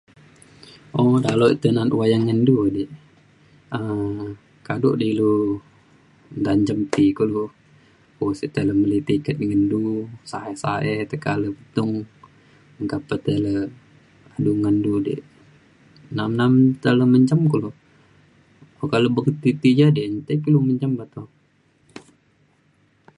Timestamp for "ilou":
5.13-5.35